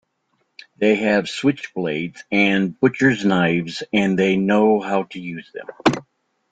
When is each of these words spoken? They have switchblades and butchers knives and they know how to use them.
They 0.77 0.95
have 0.95 1.25
switchblades 1.25 2.21
and 2.31 2.79
butchers 2.79 3.23
knives 3.23 3.83
and 3.93 4.17
they 4.17 4.35
know 4.35 4.79
how 4.79 5.03
to 5.03 5.19
use 5.19 5.51
them. 5.51 6.03